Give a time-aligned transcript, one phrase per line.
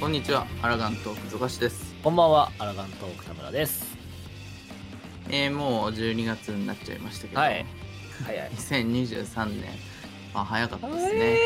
[0.00, 1.94] こんにちは、アラガントークゾガシです。
[2.02, 3.98] こんばんは、アラガントーク田村です。
[5.28, 7.66] えー、もう12月になっちゃいましたけど、はい。
[8.24, 8.50] 早い。
[8.50, 9.70] 2023年、
[10.32, 11.38] あ、早かったですね。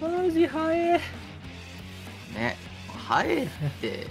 [0.00, 1.00] マジ早い。
[2.34, 2.56] ね、
[3.06, 3.48] 早いっ
[3.80, 4.08] て、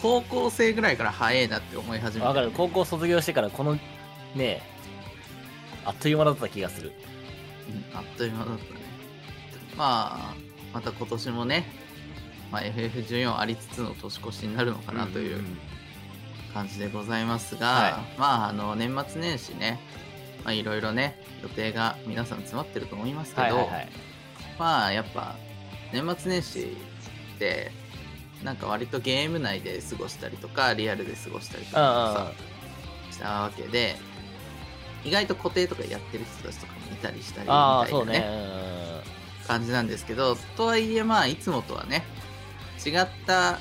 [0.00, 3.78] 高校生ぐらいから早いなって思い始めた、わかる、高校卒業してからこの、
[4.34, 4.62] ね
[5.84, 6.92] あっという間だった気がする。
[7.68, 8.80] うんあっという間だったね。
[9.76, 10.34] まあ、
[10.72, 11.79] また今年もね、
[12.50, 15.42] まあ、FF14 ありつつの年越しになるのかなという
[16.52, 19.80] 感じでございますが、はまあ、あの、年末年始ね、
[20.44, 23.88] まあ、いろいろね、予定が皆さん詰まってると思いますけど、はいはいはい。
[24.58, 25.36] まあ、やっぱ、
[25.92, 26.76] 年末年始
[27.36, 27.72] って、
[28.42, 33.96] なんか割とゲーム内で過ごしたりとか、リアルで過ごしたりとかさ、したわけで、
[35.04, 38.18] 意外と固定とかやってる人たちとかもいたりしたりみたいなね。
[38.18, 39.02] ね、
[39.46, 42.04] 感じなんですけど、とはいえまあ、いつもとはね、
[42.86, 43.58] 違った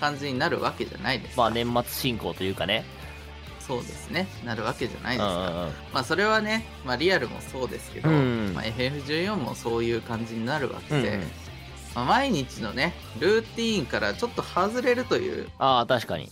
[0.00, 1.42] 感じになるわけじゃないですか。
[1.42, 2.84] まあ、年末進行というかね。
[3.60, 5.50] そうですね、なるわけじゃないうんですか。
[5.50, 5.72] うんうん。
[5.92, 11.30] まあそれはね、まあリアルもそうですけど、うんまあ、FF14 もそういう感じになるわけで、うんうん
[11.94, 16.30] まあ、毎日のね、ルーティーンからちょっと外れるというああ、確かに。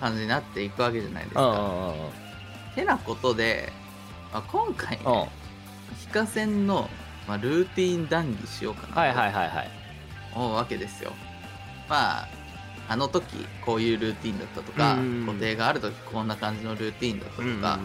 [0.00, 1.42] 感じになっていくわけじゃないですか。
[1.42, 2.10] うんうん。
[2.74, 3.72] てなことで、
[4.32, 5.24] まあ、今回ね、うん。
[5.98, 6.88] 非課線の、
[7.26, 9.70] まあ、ルーティーン談義しようかはいなはいはいはい。
[10.32, 11.12] と思うわけですよ。
[11.90, 12.28] まあ、
[12.88, 13.24] あの時
[13.66, 17.76] こういうルーティーンだったとか、うん固定がある時こんな感じのルーティーンだったとか、うんうんうん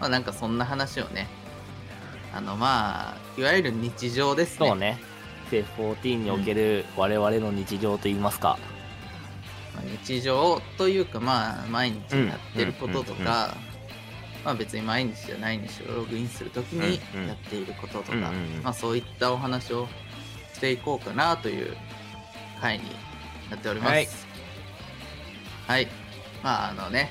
[0.00, 1.26] まあなんかそんな話をね、
[2.32, 4.68] あのまあ、いわゆる日常ですね。
[4.68, 5.00] そうね。
[5.50, 8.58] FF14 における我々の日常といいますか。
[9.74, 13.56] まあ日常というかまあ毎日やってることとうんうんうんか、
[14.44, 18.24] まあ別に毎日じゃないにしろログインするときにうんうんやっていることとか、うんうん
[18.56, 19.88] うんまあそういったお話を
[20.54, 21.76] していこうかなという
[22.60, 22.84] 回に
[23.50, 23.90] なっております。
[23.90, 24.08] はい
[25.68, 25.88] はい。
[26.42, 27.10] まああのね、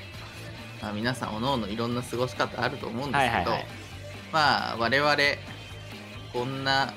[0.82, 3.66] まあ、皆さんおのおのいろんな過ごし方あると思うんですけど、はいはいはい
[4.32, 5.16] まあ我々
[6.32, 6.92] こんな、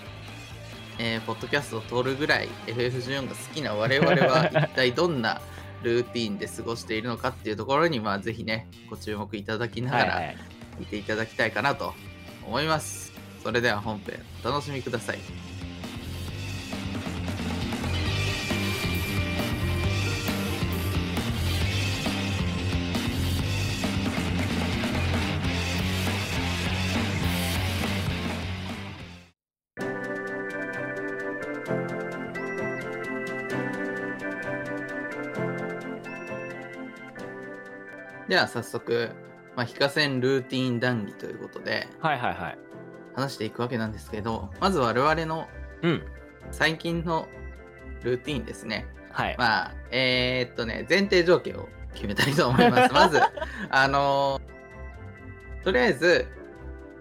[1.00, 5.40] えーポッドキャストを撮るぐらい FF14 が好きな我々は 一体どんな
[5.82, 10.38] ルーティーンで過ごしているのかっていうところにまあぜひねご注目いただきながらはいはい。
[10.80, 11.94] 見ていただきたいかなと
[12.46, 13.12] 思います。
[13.44, 15.51] それでは本編お楽しみください。
[38.42, 39.12] では早速、
[39.56, 42.58] まあ、非課線ルーティーン談義ということではいはいはい。
[43.14, 45.48] 話していくわけなんですけどまず我々の
[45.84, 46.04] うん。
[46.52, 47.28] 最近の
[48.04, 48.88] ルーティーンですね。
[49.12, 49.36] はい。
[49.38, 52.94] まあ、えーっとね、前提条件を決めたいと思います。
[52.94, 53.20] まず、
[53.70, 56.28] あのーとりあえず、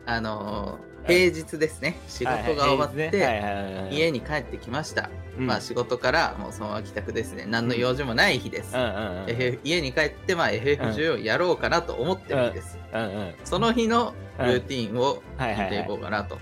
[0.05, 1.99] あのー平日ですね。
[2.09, 5.11] 仕事が終わって、家に、に帰ってきました。
[5.39, 7.47] うんまあ、仕事からもうそのまま帰宅ですね。
[7.49, 8.77] 何の用事もない日です。
[8.77, 9.61] うんうんうん。
[9.65, 12.79] 家に帰って、まあ、FF10 をやろうかなと思ってる日です。
[12.93, 13.35] うんうん。
[13.45, 16.39] その日のルーティーンを見ていこうかなと。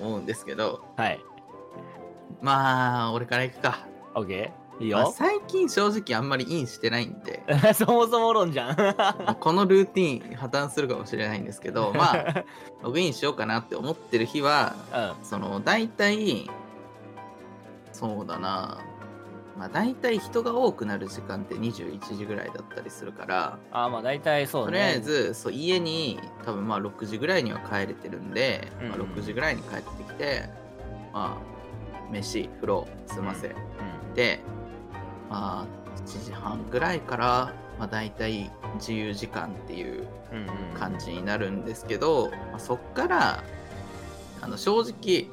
[0.00, 1.20] 思うんですけど、はい。
[2.40, 3.86] まあ、俺から行くか。
[4.14, 4.24] オ
[4.80, 5.14] いいまあよ。
[5.16, 7.42] 最近正直あんまりインしてないんで、
[7.74, 8.76] そもそも論じゃん。
[8.76, 12.44] まあこのルーティーン破綻するかもしれないんですけど、 まあ、
[12.82, 14.74] ログインしようかなって思ってる日は、
[15.18, 15.24] うん。
[15.24, 16.48] その、大体、
[17.92, 18.78] そうだな、
[19.58, 24.66] まあ、大体人が多くなる時間って21時ぐらいだったりするから、あまあ大体そうね。
[24.66, 30.48] とりあえず、そう、家に多分まあ6時ぐらいには帰れてるんで、まあ、うん6時ぐらいに帰ってきて、
[31.12, 33.54] まあ、飯、風呂、済ませ、う
[34.14, 34.40] で、
[35.28, 40.08] まあ、7時半ぐらいから、まあ、大体自由時間っていうん。
[40.32, 40.40] うん
[40.72, 40.78] うん。
[40.78, 43.42] 感じになるんですけど、まあ、そっから
[44.40, 45.28] あの正直、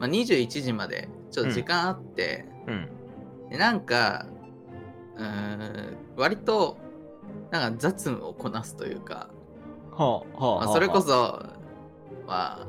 [0.00, 2.88] まあ、21時までちょっと時間あって、うん。
[3.50, 4.26] でなんか
[5.16, 6.78] うーん割と
[7.50, 9.28] なんか雑務をこなすというか、
[9.92, 10.58] ほうほう。
[10.60, 11.44] まあ、それこそ、
[12.26, 12.66] まあ、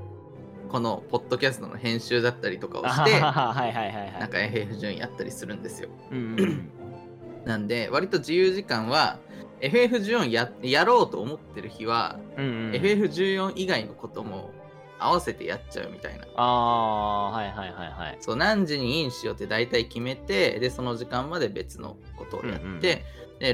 [0.74, 4.20] このポッドキャストの編集だったりとかをあして はいはいはいはい。
[4.20, 5.90] なんか FF14 やったりするんですよ。
[6.10, 6.72] うんうん。
[7.46, 9.20] なんで割と自由時間は
[9.62, 12.72] FF14 ややろうと思ってる日は、うんうん。
[12.72, 14.50] FF14 以外のことも
[14.98, 16.26] 合わせてやっちゃうみたいな。
[16.38, 18.18] ああ、はいはいはいはい。
[18.20, 23.06] そう何時にインしようって大体決めてでその時間まで別のことをやって、うんうんで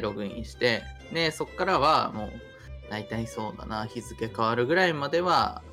[0.01, 2.31] ログインしてでそっからはもう
[2.91, 5.63] 大体そうだな日付変わるぐらいまでは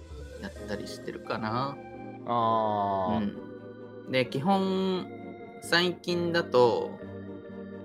[0.40, 1.76] やったりしてるかな。
[2.26, 3.20] ああ、う
[4.08, 5.06] ん、で基本
[5.62, 6.98] 最近だと、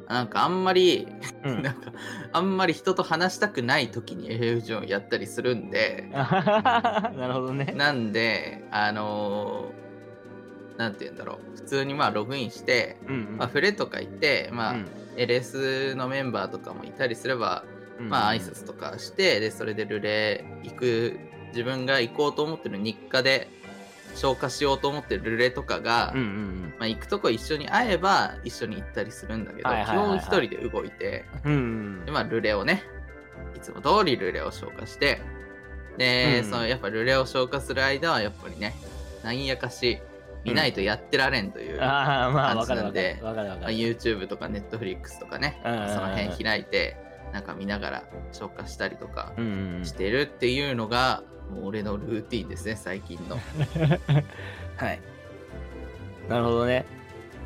[0.07, 1.07] なんかあんまり、
[1.43, 1.61] うん。
[1.63, 1.93] なんか
[2.33, 7.73] あんまり人と話したくない時に FF14 やったりするんで、 なるほどね。
[7.75, 9.81] なんで、あのー
[10.77, 14.87] なんて言うんだろう、普通にまあログインして、うんまあ、フレとか行って、まあ、うん。
[15.15, 17.65] LS のメンバーとかもいたりすれば、
[17.99, 18.09] うん。
[18.09, 21.19] まあ挨拶とかして、で、それでルレ行く、
[21.51, 23.47] 自分が行こうと思ってる日課で
[24.15, 31.53] 消化しようと思ってるルレとかが、うんうんまあ、行くとこ一緒に会えば一緒に行ったりするんだけど、はいはいはいはい基本一人で動いて、うん。
[31.53, 32.83] うんで、まあ、ルレをね、
[33.55, 35.21] いつも通りルレを消化して、
[35.97, 38.75] で、うんそのやっぱルレを消化する間はやっぱりね、
[39.23, 39.99] なんやかし
[40.43, 43.25] 見ないとやってられんという、ああ、まあ、感じなんでる。
[43.25, 43.75] わかるわかまあ、る。
[43.75, 46.97] YouTube とか Netflix とかね、うんうんうんその辺開いて、
[47.33, 48.03] なんか見ながら
[48.33, 53.37] 消化したりとかうんうんうんしてるっていうのが、もう俺のルーティンですね、最近の。
[54.77, 55.01] はい。
[56.29, 56.85] なるほどね。
[56.97, 57.01] うん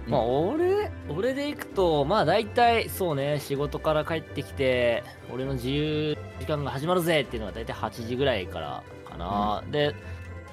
[0.08, 5.04] まあ、俺、俺で行くと、まあ、大体、そうね、仕事から帰ってきて、
[5.34, 9.64] 俺の自由時間が始まるぜっていうのが大体8時ぐらいからかな。
[9.72, 9.96] で、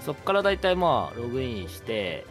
[0.00, 2.24] そっから大体まあ、ログインして、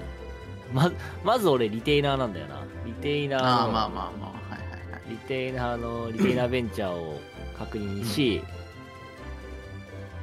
[0.74, 0.92] ま、
[1.24, 2.64] まず俺、リテイナーなんだよな。
[2.86, 5.02] リテイナーの、ああ、まあまあまあ、はいはいはい。
[5.10, 7.20] リテイナーの、リテイナーベンチャーを
[7.58, 8.44] 確認し、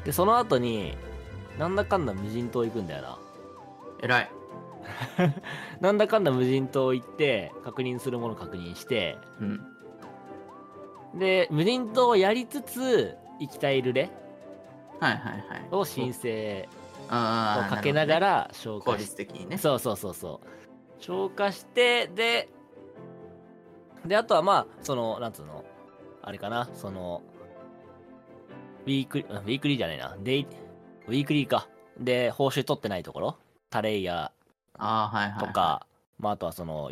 [0.05, 0.97] で、その後に、
[1.59, 3.19] なんだかんだ無人島行くんだよな。
[4.03, 4.31] 偉い。
[5.81, 11.19] なんだかんだ無人島行って、確認するもの確認して、うん。
[11.19, 14.11] で、無人島をやりつつ、行きたいルレ
[15.01, 15.69] はいはいはい。
[15.71, 16.69] を申請
[17.07, 19.59] をかけながら、消化し、効率的にね。
[19.59, 21.03] そうそうそうそう。
[21.03, 22.49] 消化して、で、
[24.07, 25.65] で、あとはまあ、その、なんつうの、
[26.23, 27.23] あれかな、その、
[28.87, 30.47] ウィークリー、あウィークリーじゃないな、デイ、
[31.07, 31.69] ウィークリーか。
[31.99, 33.37] で、報酬取ってないところ、
[33.71, 34.33] タレイア
[34.79, 35.47] ああ、はいはい、はい。
[35.49, 35.87] とか、
[36.19, 36.91] まあ、あとはその、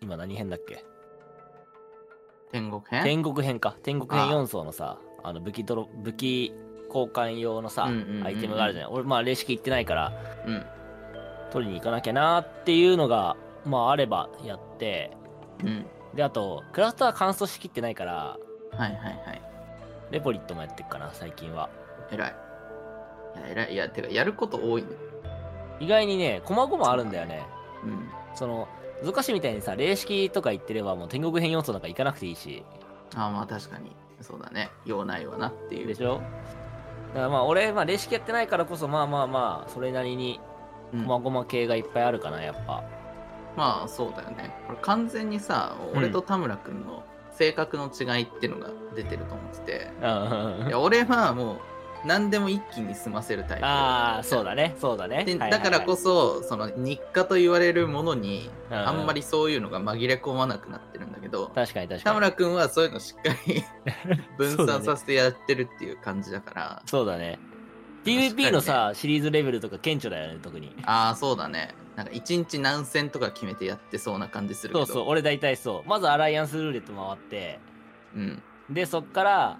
[0.00, 0.84] 今何編だっけ？
[2.52, 3.02] 天国編？
[3.02, 3.76] 天国編か。
[3.82, 6.52] 天国編あ4層のさ、あの武器ドロ、武器
[6.88, 8.92] 交換用のさ、うんうんうんうんアイテムがあるじゃない？
[8.92, 10.12] 俺、まあ、霊式行ってないから、
[10.46, 10.66] うん。
[11.50, 15.16] 取りに行かなきゃなっていうのが、まあ、あればやって、
[15.62, 15.86] うん。
[16.14, 18.36] で、あと、クラスター乾燥しきってないから、
[18.76, 19.42] はいはいはい。
[20.10, 21.68] レポリットもやってっかな、最近は。
[22.10, 22.34] 偉い。
[23.36, 23.72] いや、偉い。
[23.74, 24.88] いや、てか、やること多いね。
[25.80, 27.44] 意外にね、細々あるんだよね。
[27.84, 28.08] うん。
[28.34, 28.68] その、
[29.02, 32.64] ゾカシみたいにさ、霊式とか行ってれば、もう天国編4層なんか行かなくていいし、
[33.14, 33.94] ああ、まあ確かに。
[34.20, 34.70] そうだね。
[34.84, 35.86] 用ないわなっていう。
[35.88, 36.20] でしょ？
[37.14, 40.40] だからまあ、俺、まあ、霊式やってないからこそ、まあまあまあ、それなりに、
[40.94, 42.82] うん細々系がいっぱいあるかな、やっぱ。
[43.56, 44.54] まあそうだよね。
[44.66, 47.02] これ完全にさ、俺と田村君の
[47.32, 49.90] 性格の違いっていうのが出てると思ってて。
[50.00, 51.56] うんいや、俺はもう
[52.04, 53.66] 何でも一気に済ませるタイプ。
[53.66, 55.24] ああ、そうだね、そうだね。
[55.50, 62.00] だからこそ、その日課と言われるものに、うんあんまりそういうのが紛れ込まなくなってるんだけど、確かに確かに。
[62.02, 63.64] 田村君はそういうのしっかり
[64.36, 67.38] 分散させてやってるっていう感じだから、そうだね
[68.04, 70.74] PVP のさ、シリーズレベルとか顕著だよね、特に。
[70.84, 71.74] ああ、そうだね。
[71.96, 74.86] なんか一日何戦とか決めてやってそうな感じするけど。
[74.86, 75.88] そうそう、俺大体そう。
[75.88, 77.60] まずアライアンスルーレット回って、
[78.16, 78.42] うん。
[78.70, 79.58] で、そっから、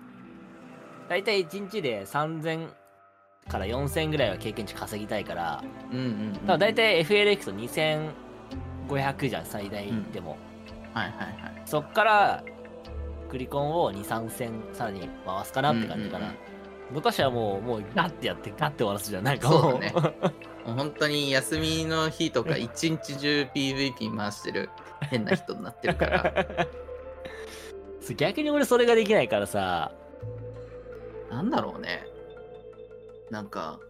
[1.09, 2.69] 大体1日で3000
[3.49, 6.33] から4000ぐらいは経験値稼ぎたいから、うんうん、うん。
[6.33, 10.39] だから大体 FLX と2500じゃん、最大でも。
[10.95, 11.63] はいはいはい。
[11.67, 12.45] そっから、
[13.29, 16.27] クリコンを2、3戦さらに回すかなって感じかな。
[16.27, 16.53] うんうん
[16.93, 19.25] 昔はもう、もうガッてやってガッて終わらすじゃん。
[19.25, 19.61] なんかもう。
[19.61, 19.93] そうだね
[20.65, 26.67] もう本当に休みの日とか一日中 PVP 回してる変な人になってるから。
[28.17, 29.93] 逆に俺それができないからさ、
[31.31, 32.05] なんだろうね。
[33.31, 33.81] なんか、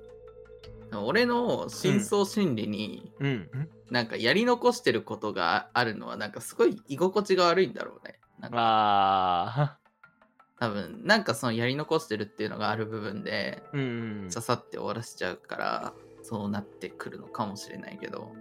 [0.92, 3.50] 俺の深層心理に、うん。
[3.90, 8.20] なんかやり残してることがあるのは、なんかすごい居心地が悪いんだろうね。
[8.38, 9.78] なんかあ
[10.60, 13.76] 多分、なんかそのやり残してるっていうのがある部分で、ー。
[13.76, 14.28] うん。
[14.28, 15.92] 刺さって終わらせちゃうから、
[16.32, 18.32] そうなってくるのかもしれないけど。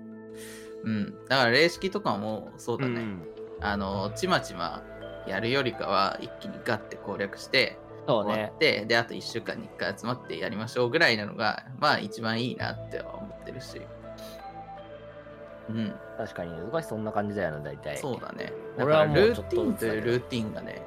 [0.83, 1.13] うん。
[1.27, 3.01] だから、霊式とかもそうだね。
[3.01, 3.27] うん
[3.63, 4.83] あの、ちまちま
[5.27, 8.57] やるよりかは、一気にガッて攻略して、終わっ。
[8.57, 13.79] て、で、あと1週間に1回集まってやりましょうぐらいなのが、まあ一番いいなっては思ってるし。
[15.69, 17.97] うん、確かに難しいそんな感じだよな、大体。
[17.97, 18.51] そうだね。
[18.77, 20.81] だからルーティンというルーティンがね、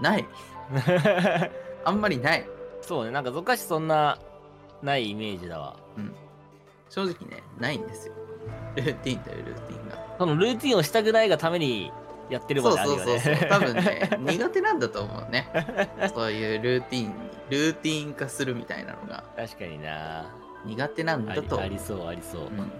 [0.00, 0.26] ない。
[1.84, 2.48] あんまりない。
[2.80, 4.18] そうね、なんかゾカシそんな、
[4.82, 5.76] ないイメージだわ。
[6.88, 8.14] 正直ね、ないんですよ。
[8.76, 9.98] ルーティンというルーティンが。
[10.18, 11.92] そのルーティンをしたくないがために
[12.30, 13.20] やってるもそうんね、あるよね。
[13.20, 13.48] そうそうそう。
[13.48, 15.48] 多分ね、 苦手なんだと思うね。
[16.14, 17.14] そういうルーティンに、
[17.50, 20.26] ルーティン化するみたいなのが確かにな
[20.64, 21.56] 苦手なんあだと。
[21.56, 22.42] りありそう、ありそう。
[22.42, 22.72] うん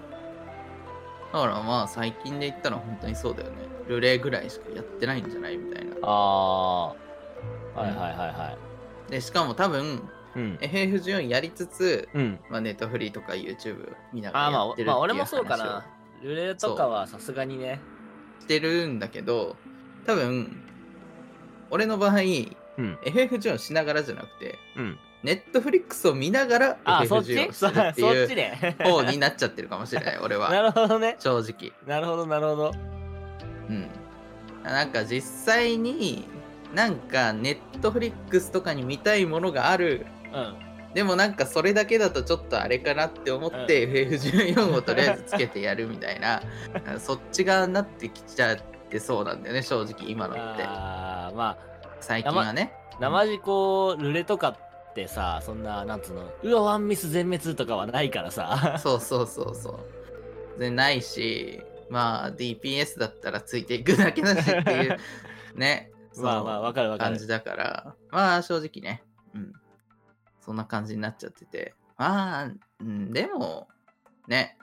[1.33, 3.57] だからまあ最近で言ったら本当にそうだよね。
[3.89, 5.95] ルレぐらいしかやってないんじゃないみたいな。
[6.03, 8.57] ああはいはいはいは
[9.11, 10.01] で、しかも多分、い
[10.37, 15.87] うん、FF14 やりつつ、うん、まあ、ネットフリーとか YouTube 見ながああまあらやってるっていうまあ俺もそうかな。
[16.23, 17.81] ルレとかはさすがにね。
[18.40, 19.57] してるんだけど、
[20.07, 20.62] 多分、
[21.71, 22.99] 俺の場合、うん。
[23.05, 24.99] FF14 しながらじゃなくて、うん。
[25.23, 28.76] ネットフリックスを見ながらあそっち FF14 をそするっていう ね。
[28.85, 30.50] 方になっちゃってるかもしれない、 俺は。
[30.50, 31.16] なるほどね。
[31.19, 31.73] 正直。
[31.87, 32.73] なるほどなるほど。
[33.69, 33.88] うん。
[34.62, 36.28] なんか実際に、
[36.75, 40.07] なんかネットフリックスとかに見たいものがある。
[40.37, 46.40] うんでもなんかそれだけだとちょっとあれかなって思って、FF14 をとりあえずつけてやるみたいな、
[46.99, 48.57] そっち側になってきちゃっ
[48.88, 50.62] てそうなんだよね、正直今のって。
[50.64, 51.59] あーまあ
[52.00, 52.73] 最近はね。
[52.99, 59.78] 生地こうルレとかってさそんななんつうのうわワンミス全滅とかはないからさそうそうそうそ
[60.57, 60.59] う。
[60.59, 64.97] でないし、まあ DPS だったらついていくだけだしっていう
[65.55, 65.90] ね。
[66.16, 69.02] まあまあわかるわかる感じだから、まあ正直ね、
[69.35, 69.52] うん。
[70.47, 71.75] そんな感じになっちゃってて。
[71.99, 72.50] まあ、
[72.81, 73.67] うん、でも、
[74.29, 74.57] ね。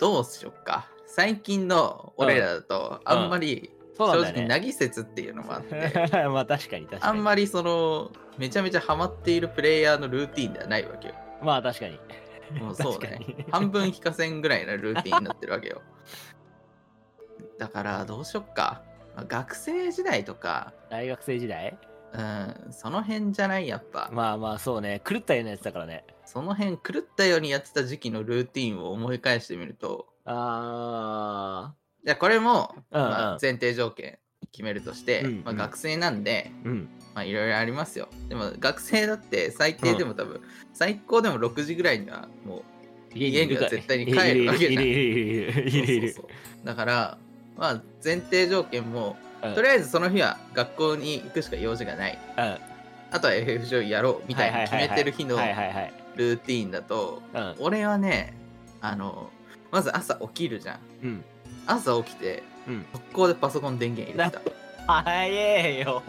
[0.00, 0.88] どうしよっか。
[1.06, 5.92] 最近の俺らだと、うんあんまり、正直、ねなぎ説っていうのもあって、
[6.28, 11.14] まあ確かに確かにあんまりその、めちゃめちゃハマっているプレイヤーのルーティンではないわけよ。
[11.42, 12.00] まあ確かに
[12.60, 13.20] もう そうね。
[13.52, 15.82] 半分非課線ぐらいのルーティンになってるわけよ。
[17.58, 18.82] だから、どうしよっか。
[19.14, 21.78] まあ学生時代とか、大学生時代？
[22.14, 24.08] うん、その辺じゃない、やっぱ。
[24.12, 25.02] まあまあそうね。
[25.04, 26.04] 狂ったようなやつだからね。
[26.24, 31.74] その辺、狂ったようにやってた時期のルーティンを思い返してみると、あ
[32.06, 33.08] いや、これも、うんうん。
[33.08, 34.18] まあ、前提条件
[34.52, 35.48] 決めるとして、まあ、うん。
[35.48, 36.88] うん学生なんで、ーうん。
[37.14, 38.08] まあ、いろいろありますよ。
[38.28, 40.40] でも、学生だって最低でも多分、
[40.72, 42.62] 最高でも6時ぐらいにはもう、
[43.18, 44.72] 家には絶対に帰るわけじゃん。
[44.72, 46.66] いるいるいるいるいるいるそうそうそう。
[46.66, 47.18] だから、
[47.56, 52.18] まあ、前提条件も、うんとりあえずその日は学校に行くしか用事がない。
[52.38, 52.58] うん。
[53.10, 58.34] あとは FF 上やろうみたいに決めてる日のはいはいはいルーティーンだと、はい俺はね、
[58.80, 59.30] あの、
[59.70, 60.78] まず朝起きるじゃん。
[61.02, 61.08] うん。
[61.08, 61.24] うん
[61.66, 62.86] 朝起きて、うん。
[62.92, 64.52] 速攻でパソコン電源入れて
[64.86, 66.02] 早えよ。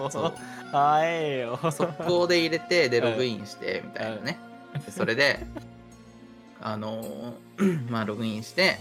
[0.72, 1.60] 早えよ。
[1.72, 3.12] 速攻で入れて、で、うん。
[3.12, 4.38] ログインして、みたいなね。
[4.86, 5.40] でそれで、
[6.62, 8.78] あのー まあ、ログインして、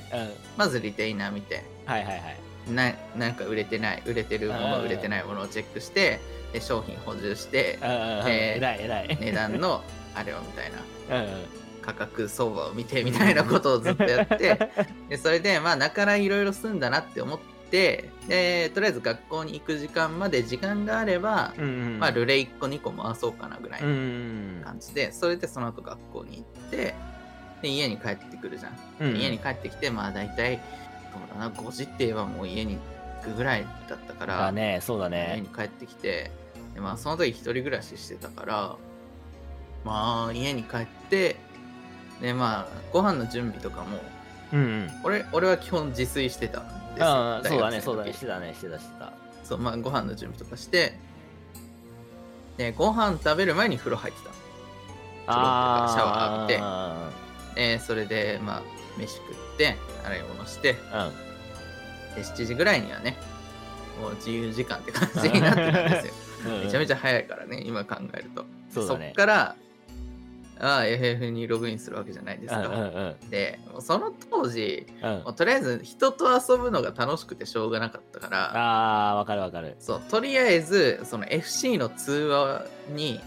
[0.57, 2.23] まずリテイナー見て、はいはい
[2.69, 4.85] ななんか売れてない、売れてるもの、うん。
[4.87, 6.21] 売れてないものをチェックして、
[6.53, 8.01] で商品補充して、うんうんうん。
[8.29, 9.19] えー偉い。
[9.21, 9.83] 値段の
[10.15, 11.27] あれをみたいな。
[11.83, 14.59] 価格相場を見てみたいなことをずっとやって
[15.11, 17.39] でそれでまあなからいろいろ済んだなって思っ
[17.71, 21.53] てでとりあえず学校に行く時間まで時間があれば、
[21.99, 24.73] まあルレ1個2個回そうかなぐらいうんうなん。
[24.73, 26.95] 感じでそれでその後学校に行って
[27.61, 28.71] で家に帰ってくるじゃ
[29.05, 29.17] ん。
[29.17, 30.63] 家に帰ってきてまあ大体
[31.15, 31.51] そうだな。
[31.51, 32.79] 5時って言えばもう家に
[33.23, 34.39] 行くぐらいだったから。
[34.39, 34.81] だね。
[34.83, 36.31] そうだ家ねに帰ってきて。
[36.75, 38.77] で、まあ、その時一人暮らししてたから。
[39.85, 41.37] まあ家に帰って。
[42.21, 44.01] でまあご飯の準備とかも。
[44.53, 44.91] うんうん。
[45.05, 47.41] 俺俺は基本自炊してたんですよ。
[47.45, 47.81] そうだね。
[47.81, 48.13] そうだね。
[48.13, 48.55] してたね。
[48.55, 49.13] してたしてた。
[49.45, 50.99] そうまあご飯の準備とかして。
[52.57, 54.31] でご飯食べる前に風呂入ってた
[55.27, 56.61] あシャワー浴びて。
[56.63, 57.11] あ
[57.55, 58.63] でそれでまあ
[58.99, 61.11] 飯食って洗い物してー
[62.17, 63.17] で7時ぐらいにはね
[64.01, 66.15] もう自由時間って感じになってたんですよ。
[66.47, 66.65] うんうん。
[66.65, 68.45] めちゃめちゃ早いからね今考えると。
[68.71, 69.11] そね。
[69.11, 69.57] っから
[70.61, 73.31] ああ FF にログインするわけじゃないですか、うんうんうん。
[73.31, 75.11] でその当時うん。
[75.23, 79.77] もうとりあえず人と遊ぶのが楽しくてしょうがなかったからああわかるわかる。
[79.79, 83.21] そうとりあえずその FC の通話に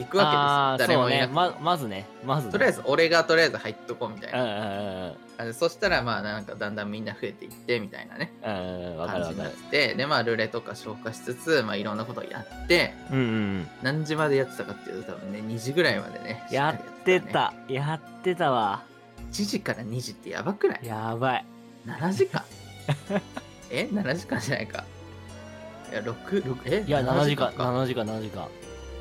[0.00, 2.06] 行くあわけです誰もいなくて、ままずね。
[2.24, 2.52] まずね。
[2.52, 8.32] とりあえず俺がとりあえず入っとこうみたいうんうんそしたらまあなんかだんだんみんな増えていってみたいなね。
[8.44, 9.88] うんうん感じになって。
[9.90, 18.82] てでまあルレとか消化しつつ、まあ、いろんなことをやってうんうん何時までやってたかっていうと多分ね2時ぐらいまでねうんやしってたやってたわ。
[19.18, 20.86] ね1時から2時ってやばくない？
[20.86, 21.44] やばい
[21.86, 22.42] ?7 時間？
[23.70, 24.84] え ?7 時間じゃないか。
[25.92, 26.14] いや6
[26.44, 26.84] 6え？
[26.86, 27.64] いや7時間か。
[27.64, 28.48] 7時間7時間。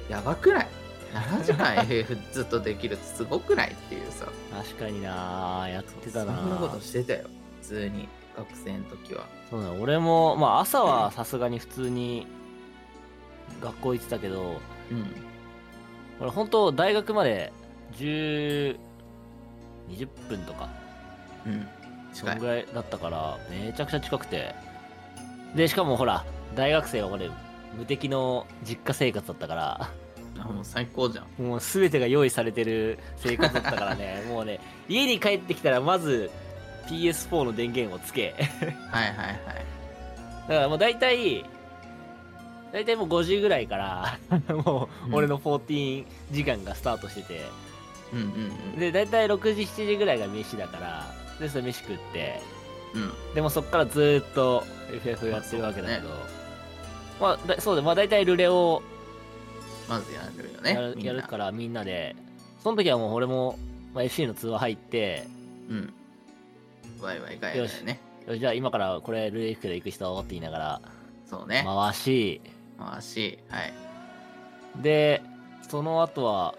[0.10, 0.68] やばくない？
[1.14, 4.28] ?7 時間 FF ずっとできるってすごくないっていうさ。
[4.52, 7.28] 確かになやってたなそんなことしてたよ
[7.62, 9.26] 普通に学生の時は。
[9.50, 12.28] そうだ俺もまあ朝はさすがに普通に
[13.62, 14.60] 学校行ってたけど
[14.92, 15.06] うん。
[16.20, 17.52] 俺本当大学まで
[17.98, 18.78] 10
[19.90, 20.70] 20分とか
[21.46, 21.68] うん
[22.14, 24.54] そんぐらいだったからめちゃくちゃ近くて。
[25.56, 26.26] でしかもほら
[26.56, 27.30] 大学生は俺
[27.76, 29.90] 無敵の実家生活だったから
[30.40, 31.44] あもう最高じゃん。
[31.44, 34.24] もう全てが用意されてる生活だったからね。
[34.30, 36.32] もうね家に帰ってきたらまず
[36.88, 38.36] PS4 の電源をつけ。
[38.92, 39.38] はいはいはい。
[40.48, 41.46] だからもう大体
[42.72, 44.18] 大体もう5時ぐらいから
[44.54, 45.16] もううん。
[45.16, 47.46] 俺の14時間がスタートしてて、
[48.14, 48.24] うんう
[48.76, 52.42] んで大体6時7時ぐらいが飯だからでそれ飯食って。
[52.94, 53.02] うん。
[53.04, 53.12] うん。
[53.36, 56.10] でもそっからずーっと FF やってるわけだけど、
[57.20, 58.82] まあ、だそうでまあ大体ルレを
[59.90, 60.74] まずやるよね。
[60.74, 62.16] やる,、やるからみんなで
[62.64, 63.58] その時はもう俺も、
[63.94, 65.26] まあ、FC の通話入って
[65.70, 65.94] うん。
[67.02, 68.00] ワイワイガヤガヤね。
[68.28, 70.82] よしじゃあ今からこれルレイフで行く人って言いながら
[71.26, 71.64] そうね。
[71.66, 72.42] 回し
[72.78, 73.74] 回し、はい。
[74.82, 75.22] で
[75.68, 76.56] その後は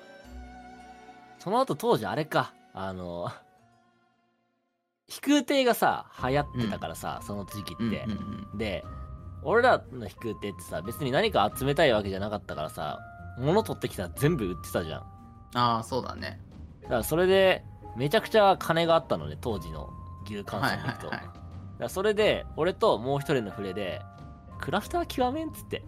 [1.39, 3.31] その後当時あれかあの
[5.09, 8.01] 飛空艇がさ流行ってたからさ、その時期って、うんうん
[8.53, 8.59] うん。
[8.59, 8.85] で
[9.43, 13.01] 俺らの飛空艇ってさ別に何か集めたいわけじゃなかったからさ
[13.39, 15.01] 物取ってきたら全部売ってたじゃん
[15.55, 16.41] ああ、そうだね。
[16.83, 17.65] だからそれで
[17.97, 19.91] めちゃくちゃ金があったのね当時の
[20.27, 21.27] 牛換はい算でいくと、はいはい。
[21.27, 21.35] だか
[21.79, 24.01] らそれで俺ともう一人の触れで
[24.61, 25.83] クラフター極めんっつって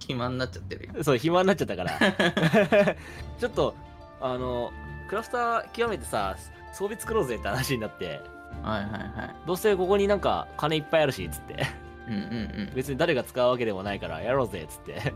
[0.00, 1.04] 肥満になっちゃってるよ。
[1.04, 1.92] そう暇になっちゃったから
[3.38, 3.74] ちょっと
[4.20, 4.70] あの
[5.08, 6.36] クラフター極めてさ
[6.72, 8.20] 装備作ろうぜって話になって
[8.62, 9.36] はいはいはい。
[9.46, 11.66] どうせここになんか金いっぱいあるしっつって
[12.08, 12.72] うんうんうん。
[12.74, 15.14] 別に誰が使うわけでもないからやろうぜっつって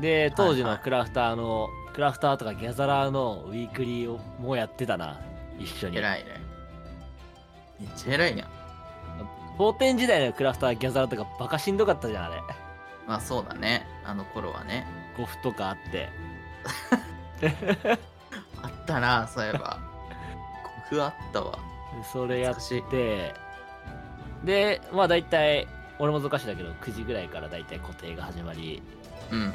[0.00, 5.20] で当時のクラフターの、クラフターとかギャザラーのウィークリーをもうやってたな
[5.58, 6.42] 一緒に偉いね。
[7.80, 8.48] めっちゃ偉いやん。
[9.58, 12.42] 当店時代のクラフターギャザラーとかバカしんどかったじゃんあれ
[13.06, 13.86] まあそうだね。
[14.04, 14.86] あの頃はね。
[15.16, 16.10] ゴフとかあって
[18.62, 19.78] あったな、そういえば。
[20.90, 21.58] コフあったわ。
[22.12, 22.56] それやっ
[22.90, 23.34] て
[24.44, 25.66] でまあ大体
[25.98, 28.82] 俺も難しいだけど9時ぐらいから大体固定が始まり
[29.32, 29.54] うん。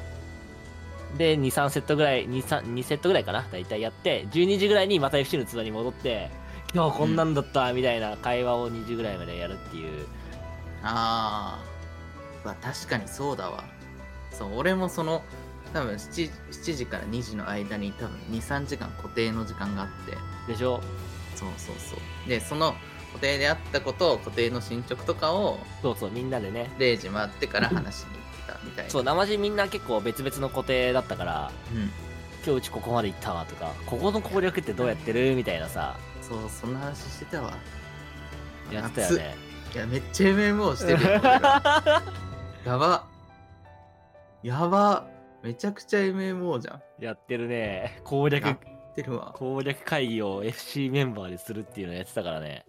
[1.17, 6.29] で23セットぐらい 2, 2セットぐらいかな大体やって12時ぐらいにまた FC の通話に戻って
[6.73, 10.07] 今日こんなんだったみたいな会話を2時ぐらいまでやるっていう、
[10.83, 12.45] ああ。
[12.45, 13.63] まあ確かにそうだわ。
[14.31, 15.21] そう、俺もその、
[15.73, 19.87] 多分 7, 7時から2時の間に多分2、3時間固定の時間があっ
[20.47, 20.51] て。
[20.51, 20.81] でしょ？
[21.35, 22.29] そうそうそう。
[22.29, 22.73] で、その
[23.11, 28.20] 固定であったことを固定の進捗とかをそうそうみんなでね0時回ってから話しに
[28.51, 28.91] たみたいな。
[28.91, 31.91] そう生地みんな結構別々の固定だったからうん。
[32.43, 37.53] 今日うちここまで行ったわとかここの攻略ってどうやってるみたいなさそう、そんな話してたわ。
[38.71, 39.35] やってたよね
[39.73, 41.21] いや、めっちゃ MMO してる
[42.65, 43.07] やば。
[44.43, 45.07] やば。
[45.43, 47.03] めちゃくちゃ MMO じゃん。
[47.03, 49.33] やってるね攻略やってるわ。
[49.35, 52.65] 攻略会議を FC メンバーでするっていうのやってたからね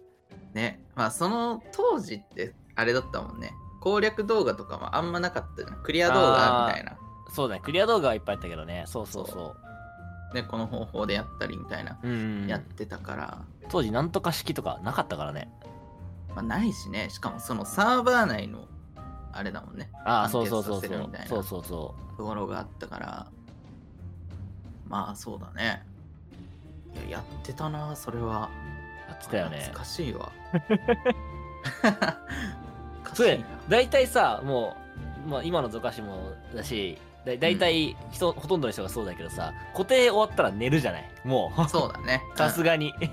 [0.53, 0.81] ね。
[0.95, 3.53] まあ、その当時って、あれだったもんね。
[3.83, 5.83] 攻略動画とかもあんまなかったじゃん。
[5.83, 6.97] クリア動画みたいな。
[7.33, 9.55] そうだねクリア動画はいっぱいあったけどねそうそうそそ
[10.33, 11.99] ね、この方法でやったりみたいな。
[12.47, 13.41] やってたから。
[13.69, 15.49] 当時なんとか式とかなかったからね
[16.33, 17.09] まあ、ないしね。
[17.09, 18.65] しかもそのサーバー内の、
[19.33, 19.91] あれだもんね。
[20.05, 20.89] ああそうそうそうそう
[21.27, 23.27] そうそうそところがあったから。
[24.87, 25.83] まあ、そうだね。
[27.07, 28.49] いや、やってたな、それは。
[29.07, 30.31] うやってたよね懐かしいわ。
[33.13, 34.75] それ懐かしいな大体さも
[35.25, 41.09] う、まあ、今のゾカシもだしだ大体人、ほとんどの人がそうだけどさ固定終わったら寝るじゃない？
[41.23, 41.69] もう。
[41.69, 42.21] そうだね。
[42.35, 42.93] さすがに。
[43.01, 43.09] うん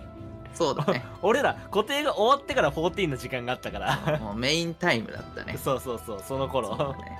[0.53, 1.05] そうだね。
[1.23, 4.19] 俺ら固定が終わってから14の時間があったから。
[4.19, 5.57] もうメインタイムだったね。
[5.63, 6.77] そうそうそうその頃。
[6.77, 7.19] ね。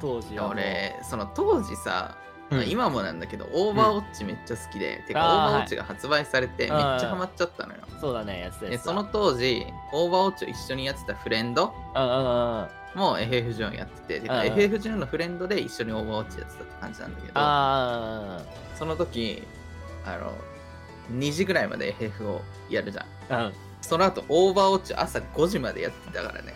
[0.00, 2.14] 当時は俺、その当時さ、
[2.54, 2.60] うん。
[2.60, 7.80] まあ今もなんだけど、オーバーウォッチめっちゃ好きで、てか、オーあーバーウォッチが発売されて、めっはいちゃハマっちゃったのよ。
[8.00, 12.68] そうだねやってたやで、つだその当時、オーバーウォッチを一緒にやってたフレンドうんうんうんうん。
[12.94, 14.54] も FF14 やってて、てかうんうん。
[14.54, 18.40] FF14 のフレンドで一緒にオーバーウォッチやってたって感じなんだけど、あ
[18.76, 19.42] その時、
[20.06, 20.32] あの、
[21.18, 22.40] 2時ぐらいまで FF を
[22.70, 23.06] やるじゃん。
[23.32, 23.52] あうん。
[23.80, 26.54] その後、オーバーウォッチ朝5時までやってたからね。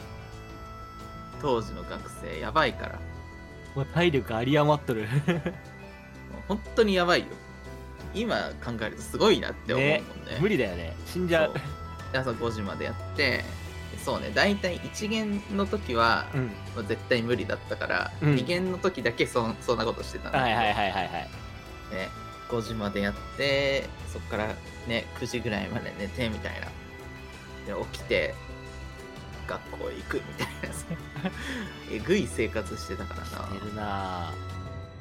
[1.42, 2.98] 当時の学生、やばいから。
[3.74, 5.06] もう体力有り余っとる
[6.48, 7.26] 本当にやばいよ。
[8.14, 10.38] 今考えるとすごいなって思うもんね。
[10.40, 10.96] 無理だよね。
[11.06, 11.54] 死んじゃう。
[12.12, 13.44] 朝5時までやって、
[14.04, 16.46] そうね、大体1限の時は、うん。
[16.46, 18.34] もう絶対無理だったから、うん。
[18.34, 21.12] 2限の時だけそそんなことしてたんだけど、はいはいはいはいはい。
[21.12, 22.08] ね、
[22.48, 24.48] 5時までやって、そっから
[24.86, 26.66] ね、9時ぐらいまで寝てみたいな。
[27.74, 28.34] で、起きて、
[29.46, 30.72] 学校行くみたいな。
[30.74, 30.84] さ、
[31.90, 33.30] えぐい生活してたからし
[33.60, 34.32] てるな。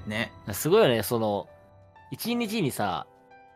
[0.08, 0.32] なね。
[0.48, 1.48] ぁすごいよねその
[2.12, 3.08] 一日にさ、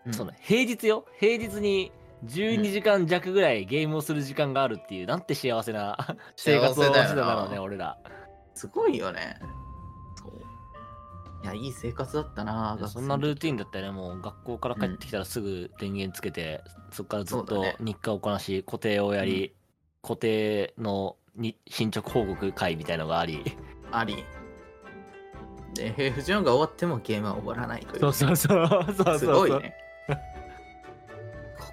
[0.06, 0.14] うん。
[0.14, 1.06] その平日よ？
[1.20, 1.92] 平日に
[2.26, 5.98] 12時間弱ぐらいゲームをする時間があるっていう、なんて幸せな
[6.36, 7.98] 生活をしてたんだろうね俺ら。
[8.54, 9.40] すごいよね。
[10.16, 10.32] そう。
[11.44, 16.62] いやいい生活だったなそんなルーティンだだったよねもう学校から帰ってきたらすぐ電源つけて、
[16.92, 19.56] そっからずっと日課をこなし固定をやり、
[20.04, 23.58] 固定のに進捗報告会みたいのがあり。
[23.92, 24.24] あり
[25.74, 28.00] で FF14 が終わってもゲームは終わらないという。
[28.00, 28.68] そうそうそう。
[28.68, 29.76] そうそうすごいね。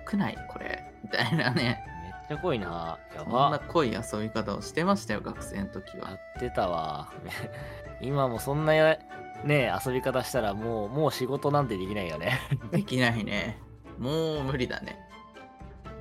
[0.06, 0.84] 国内これ。
[1.02, 1.84] みたいなね。
[2.02, 2.98] めっちゃ濃いな。
[3.14, 7.12] やこんなば濃い遊び方をしてましたよ学生の時やはってたわ。
[8.00, 8.98] 今もそんなや
[9.44, 12.40] ね遊び方したらもうもう仕事なんてできないよね。
[12.70, 13.58] できないね。
[13.98, 14.98] もう無理だね。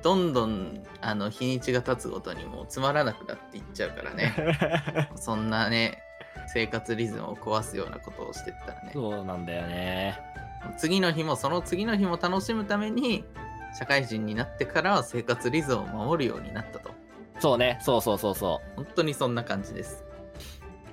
[0.02, 5.10] どんどんあの日にちが経つごとにもうつまらなくなっていっちゃうからね。
[5.16, 6.02] そんなね
[6.46, 8.90] 生活リズムを壊すようなことをしてったらね。
[8.92, 10.18] そうなんだよね。
[10.76, 13.24] 次の日もその次の日も楽しむために
[13.78, 16.90] 社会人になってからは生活リズムを守るようになったと。
[17.38, 17.78] そうね。
[17.82, 20.04] そうそうそうそ本当にそんな感じです。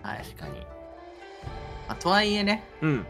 [0.02, 0.60] はい、う確かに。
[1.88, 3.06] まあとはいえねうん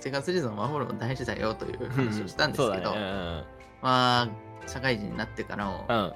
[0.00, 3.44] 生活リズムを守るのも大事だよという話をしたんですけど、そうだね
[3.80, 4.28] まあ
[4.66, 6.12] 社会人になってからも、うんうん、うん、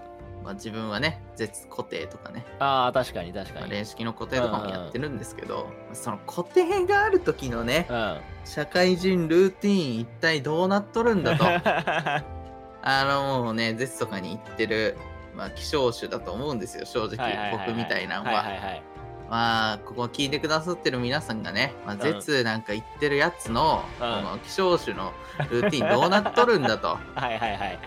[0.48, 8.18] まあ、自分はね絶固定とかね、ああ確かに確かまあ、に例式の固定とかもやってるんですけど、その固定がある時のねうん。
[8.46, 11.44] 社会人ルーティン一体どうなっとるんだと。
[12.80, 14.96] あのもうね絶とかに行ってる
[15.36, 17.66] まあ希少種だと思うんですよ正直、はいはいはいはい。
[17.66, 18.82] 僕みたいなのは,、はいはいはい
[19.28, 21.98] まあここ聞いてくださってる皆さんがね、まあ、ん。
[21.98, 24.24] 絶なんか言ってるやつの、うん。
[24.24, 25.12] この希少種の
[25.50, 26.96] ルーティンどうなっとるんだと。
[27.14, 27.78] はいはいはい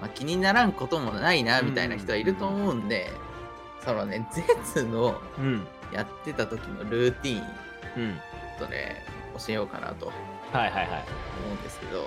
[0.00, 3.12] まあ、気にならんこともないなみたいな人はいると思うんで、
[3.84, 5.66] そのね絶のうん。
[5.92, 7.42] やってた時のルーティン
[7.96, 8.20] うん。
[8.58, 9.04] とね
[9.36, 10.14] 教えようかなと思
[10.52, 11.04] はいはいはい。
[11.50, 12.06] うんですけど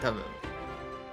[0.00, 0.22] 多分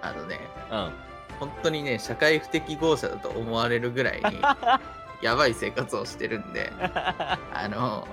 [0.01, 0.39] あのね
[0.71, 0.91] うん。
[1.39, 4.41] 本当にね社会不適合者だと思われるぐらいに
[5.21, 7.38] やばい生活をしてるんであ
[7.69, 8.07] の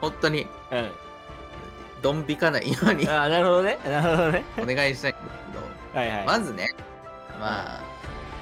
[0.00, 0.90] 本当にうん。
[2.02, 3.78] ドン引かないようにああなるほどね。
[3.84, 4.44] なるほどね。
[4.58, 5.38] お願いしたいんです
[5.92, 6.26] けどはいはい。
[6.26, 6.68] まずね、
[7.38, 7.82] まあ、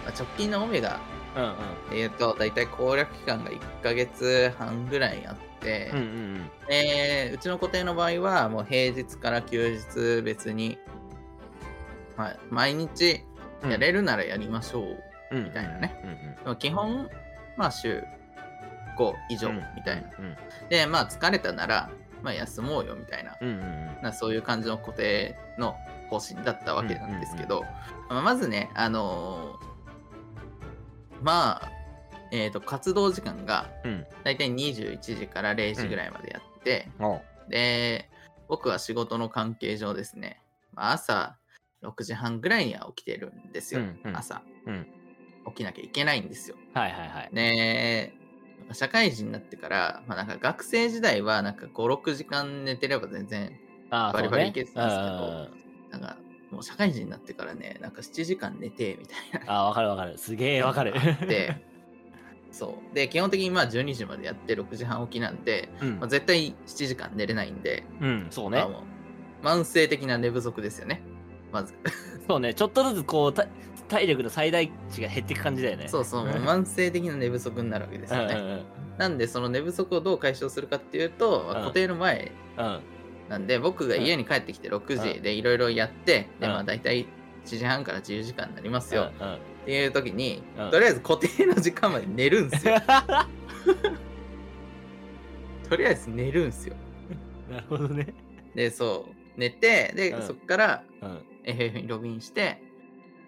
[0.04, 1.00] まあ直近のオメガ
[1.36, 1.90] うんうん。
[1.90, 10.78] で言うと大体攻略期間が1ヶ月半ぐらいあって、うんうんでうちの固定の場合はもう平日から休日別に、
[12.16, 13.24] まあ、毎日
[13.62, 13.70] うん。
[13.70, 16.00] やれるならやりましょう、うんみたいなね。
[16.44, 17.08] うんうん基本
[17.56, 18.04] まあ週
[18.98, 20.36] 5以上みたいな、うん
[20.68, 21.90] でまあ疲れたなら、
[22.22, 23.36] まあ、休もうよみたいな。
[23.40, 24.02] うんうんうん。
[24.02, 25.76] なそういう感じの固定の
[26.18, 27.64] 方針だったわけなんですけど、
[28.08, 31.70] まずねあのーまあ
[32.30, 34.06] えー、と活動時間がうん。
[34.24, 38.08] 大体21時から0時ぐらいまでやって、おうで
[38.48, 40.40] 僕は仕事の関係上ですね、
[40.72, 41.36] まあ朝
[41.82, 44.16] 6時半ぐらいには起きてるんですよ、うんうん。
[44.16, 44.42] 朝。
[44.66, 44.86] うん。
[45.46, 46.56] 起きなきゃいけないんですよ。
[46.72, 47.30] はいはいはい。
[47.32, 48.14] で
[48.72, 53.52] 社会人になってから、まあ、なんか学生時代はなんか56時間寝てれば全然
[53.90, 56.16] バリバリいけてたんですけどなんか
[56.50, 59.52] もう社会人になってからねなんか7時間寝てみたいな。
[59.52, 60.18] ああわかるわかる。
[60.18, 60.92] すげえわかる。
[61.26, 61.60] で
[62.52, 62.94] そう。
[62.94, 65.98] で基本的にまあ12時までやって6時半起きなんで、うん。
[65.98, 68.58] まあ、絶対7時間寝れないんで、うんそうね。
[69.42, 71.02] まあ慢性的な寝不足ですよね。
[71.52, 71.74] まず。
[72.28, 72.54] そうね。
[72.54, 73.46] ちょっとずつこうた
[73.88, 75.88] 体力の最大値が減っていく感じだよね。
[75.88, 76.26] そうそう。
[76.40, 78.64] 慢性的な寝不足になるわけですよね、うんうん。
[78.96, 81.62] なんでその寝不足をどう解消するかっていうと、まあうん。
[81.62, 82.80] 固定の前うん
[83.28, 87.06] なんで僕が家に帰ってきて6時でいろいろやって、でまあ大体
[87.44, 89.12] 7時半から10時間になりますよ、
[89.64, 90.70] っていう時に、うん。
[90.70, 92.76] とりあえず固定の時間まで寝るんすよ。
[95.68, 96.76] とりあえず寝るんすよ。
[97.50, 98.12] なるほどね。
[98.54, 99.14] でそう。
[99.36, 100.22] 寝てで、うん。
[100.22, 101.24] そっからうん。
[101.44, 102.62] FF にログインして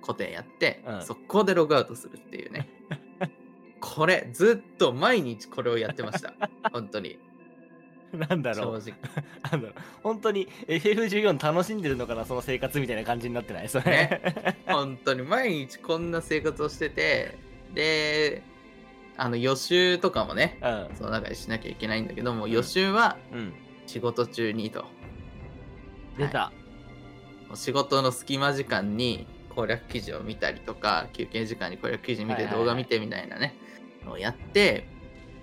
[0.01, 1.03] 固定やって、うん。
[1.03, 2.69] 速攻でログアウトするっていうね。
[3.81, 6.35] これずっと毎日これをやってました。
[6.73, 7.19] 本当に
[8.29, 8.81] なんだろう。
[8.81, 8.99] 正直。
[9.51, 9.79] なんだろう。
[10.03, 13.69] 本当に FF14 楽しんでるのかなその生活みたいな感じになってない？
[13.69, 13.85] それ。
[13.85, 14.57] ね。
[14.67, 17.39] 本当に毎日こんな生活をしてて
[17.75, 18.43] で
[19.17, 20.97] あの予習とかもねうん。
[20.97, 22.51] その中でしなきゃいけないんだけどもん。
[22.51, 23.53] 予習はうん。
[23.87, 24.85] 仕事中にと、
[26.19, 26.51] 出た、
[27.55, 33.55] 仕事の隙間時間に攻略記事を見たりとか休憩時間に攻略記事見て動画見てみたいなね
[34.05, 34.89] のをやって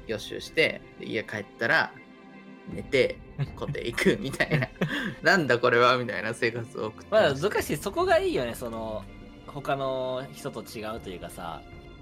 [0.08, 1.92] 予習してで家帰ったら
[2.72, 3.18] 寝て
[3.56, 4.68] 固定行くみたいな。
[5.22, 8.56] なんだこれはみたいな生活を送ってまだましたどかしそこがいいよね。
[8.56, 9.04] その
[9.48, 11.62] 他の人と違うというかさ、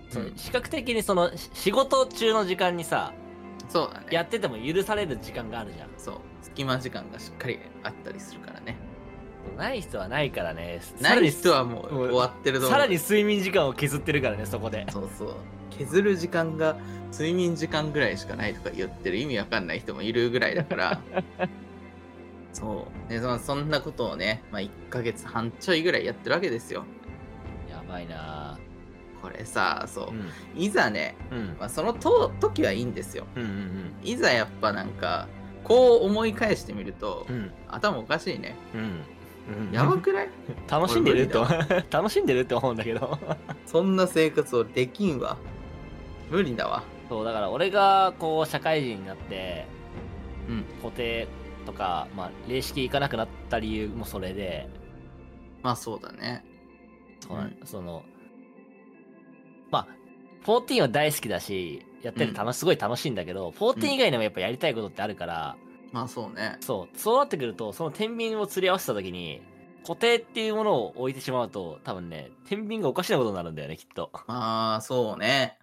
[0.09, 0.35] そのうん。
[0.35, 3.13] 視覚的にそのし仕事中の時間にさ
[3.69, 4.07] そうだね。
[4.11, 5.89] やってても許される時間があるじゃん。
[5.97, 6.15] そう。
[6.41, 8.77] 隙間時間がしっかりあったりするからね。
[9.57, 10.81] ない人はないからね。
[10.99, 12.71] ない人はもうもう終わってると思う。
[12.71, 14.85] さらに睡眠時間を削ってるからねそこで。
[14.91, 15.35] そうそう
[15.77, 16.77] 削る時間が
[17.11, 21.01] 睡眠時間ぐらいしかないとか言ってる意味わかんない人もいるぐらいだから。
[22.53, 23.09] そう。
[23.09, 26.83] でそのそんなことをね、まあ、1ヶ月半ちょいぐらいやってるわけですよ。
[27.69, 28.57] やばいな。
[29.21, 30.29] これさそう、うん。
[30.61, 31.55] いざね、うん。
[31.59, 33.25] まあ、そのと時はいいんですよ。
[33.35, 35.27] うんうんいざやっぱなんか
[35.63, 37.51] こう思い返してみると、うん。
[37.69, 38.55] 頭おかしいね。
[38.73, 38.81] うん。
[39.67, 39.71] うん。
[39.71, 40.29] やばくない？
[40.69, 43.17] 楽しんでるって俺 楽しんでるって思うんだけど。
[43.65, 45.37] そんな生活をできんわ
[46.31, 46.83] 無理だわ。
[47.09, 49.67] そうだから俺がこう社会人になって
[50.47, 50.63] うん。
[50.81, 51.27] 固定
[51.65, 54.69] とか、まあ、霊式行かなくなった理由もそれで。
[55.61, 56.43] まあそうだね。
[57.19, 57.59] そうなんうん。
[57.65, 58.03] その
[59.69, 59.87] まあ
[60.45, 65.57] 14は大好きだしやってて楽し、すごい楽しいんだけど14以外にもやっぱやりたいことってあるから、
[65.91, 66.57] まあそうね。
[66.61, 66.97] そう。
[66.97, 69.41] そうなってくるとその天秤を釣り合わせた時に
[69.83, 74.09] 固定っていうものを置いてしまうと多分ね天秤がおかしなことになるんだよねきっと。
[74.27, 75.57] まあそうね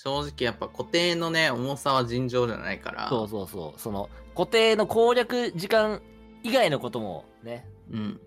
[0.00, 3.08] 正直やっぱ固定のね重さは尋常じゃないから。
[3.08, 3.80] そうそうそう。
[3.80, 6.00] その固定の攻略時間
[6.44, 8.20] 以外のこともねうん。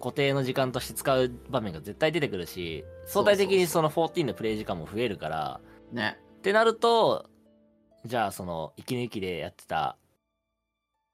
[0.00, 5.60] 固定の時間として使う場面が絶対出てくるし相対的にその14のプレイ時間も増えるから。
[5.92, 6.18] ね。
[6.38, 7.26] ってなると
[8.04, 9.96] じゃあその息抜きでやってた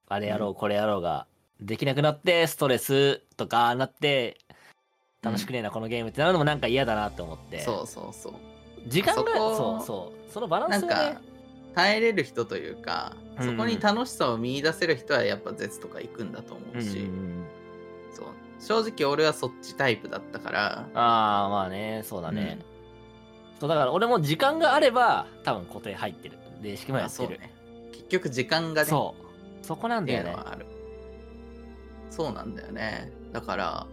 [0.09, 0.55] あれやろう、うん。
[0.55, 1.27] これやろうが
[1.61, 4.39] できなくなってストレスとかなって
[5.21, 7.61] 楽しくねえな、このゲームってなるのもなんか嫌だなって思って。
[7.61, 10.33] そうそうそう時間がそうそう。
[10.33, 11.21] そのバランスなんがねか
[11.75, 17.45] 耐えれる人というか、うんそこに楽しさを見出せる人はやっぱ絶とか行くんだと思うんうし、うん。
[18.13, 18.27] そう。
[18.61, 20.89] 正直俺はそっちタイプだったから。
[20.95, 22.59] ああまあねそうだね、
[23.61, 26.39] そうだから俺も時間があれば多分固定入ってる。
[26.63, 27.55] 霊式もまやってる、ね。
[27.93, 29.15] 結局時間がねそ
[29.63, 29.65] う。
[29.65, 30.37] そこなんだよね。
[32.11, 33.13] そうなんだよね。
[33.33, 33.87] だから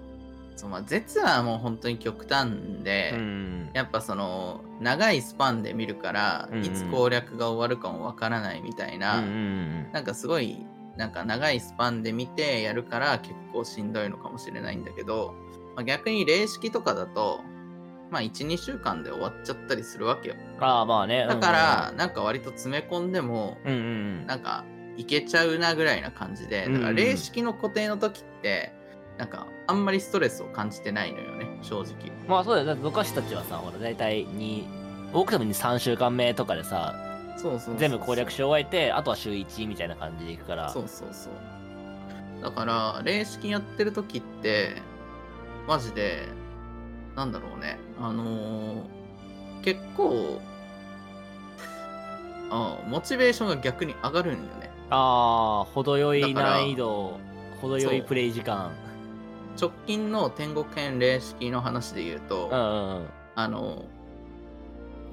[0.56, 2.50] そう、まあ、絶はもう本当に極端
[2.84, 3.70] で、うん。
[3.74, 6.65] やっぱその長いスパンで見るから、うんうん。
[6.65, 9.89] いつ攻略が終わるかもわからないみたいな、うんうんうん。
[9.91, 10.65] なんかすごい
[10.98, 15.36] なんか長いスパンで見てやるから結構しんどいのかもしれないんだけど、
[15.76, 17.41] まあ、逆に霊式とかだと
[18.10, 20.36] まあ12週間で終わっちゃったりするわけよ。
[20.60, 21.26] ああまあね。
[21.28, 23.82] だからなんか割と詰め込んでもうんうんう
[24.24, 24.28] ん。
[24.28, 24.63] なんか
[24.98, 28.72] いけちゃうなぐらいな感じでだから霊式の固定の時って
[29.17, 32.12] なんかあんまりストレスを感じてないのよね正直。
[32.28, 34.67] まあそうだよだって昔たちはさほら大体に
[35.13, 36.93] 多くても23週間目とかでさ
[37.38, 40.69] そうそう全部攻略し終えてあとは週1みたいな感じでいくから。
[40.69, 41.34] そうそうそう。
[42.41, 44.82] だから霊式やってる時って
[45.67, 46.28] マジで
[47.15, 47.78] なんだろうね。
[47.99, 48.82] あのー
[49.63, 50.39] 結構
[52.51, 54.69] あモチベーションが逆に上がるんよね。
[54.91, 57.19] ああ程よい難易度
[57.62, 58.71] 程よいプレイ時間
[59.60, 63.08] 直近の天国編霊式の話で言うと、うんうんうん。
[63.36, 63.86] あの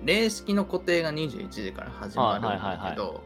[0.04, 3.22] 霊式の固定が21時から始まるんだけど、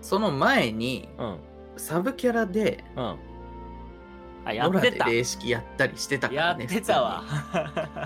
[0.00, 1.38] その前にうん。
[1.76, 3.16] サブキャラでうん。
[4.44, 5.06] あやってた。
[5.06, 7.24] 霊式やったりしてたからやねってたわ。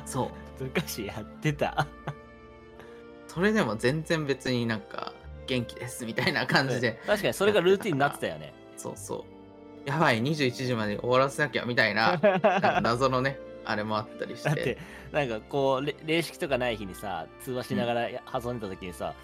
[0.06, 0.28] そう。
[0.64, 1.86] 昔やってた。
[3.28, 5.12] それでも全然別になんか
[5.46, 8.52] 元気ですみたいな感じで、確かにそれがルーティンになってたよね。
[8.76, 9.39] そうそう。
[9.86, 14.48] やばい、21時まで終わらせなきゃみたいな、 なんか謎のね、あれもあったりして。
[14.48, 14.78] だって
[15.12, 19.14] なんかこうれ霊式とかない日にさ通話しながらや挟んでた時にさ、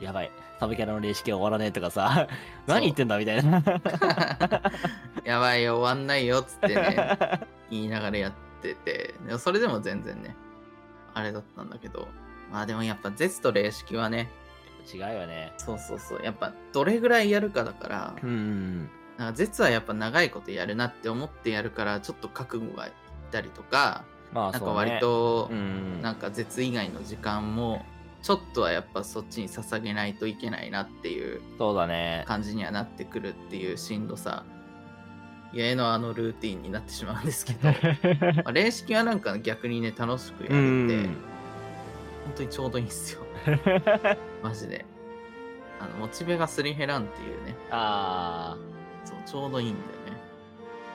[0.00, 2.28] やばいサブキャラの霊式が終わらねえとかさ
[2.66, 3.62] 何言ってんだみたいな。
[5.24, 10.36] やばいよ、終わんないよっつってね、言いながらやってて、でもそれでも全然ね、
[11.14, 12.08] あれだったんだけど、
[12.50, 14.30] まあでもやっぱ絶と霊式はね、
[14.92, 15.52] 違うよね。
[15.58, 22.92] そうそうそう、やっぱどれぐらいやるかだから、うんうんなんか絶はやっぱ長いことやるなって思ってやるから、ちょっと覚悟がいっ
[23.30, 27.84] たりとか、まあなんか割と、うんなんか絶以外の時間も
[28.22, 32.24] ちょっとはやっぱそっちに捧げないといけないなっていうそうだね。
[32.26, 34.44] 感じにはなってくるっていうしんどさ。
[35.52, 37.68] 家のあのルーティンになってしまうんですけど、
[38.42, 41.16] まあ、霊式はなんか逆にね楽しくやれてうん。
[42.24, 43.22] 本当にちょうどいいんですよ。
[44.42, 44.84] マジで。
[45.80, 47.56] あのモチベがすり減らんっていうね。
[47.70, 50.22] ああそうちょうどいいんだよね。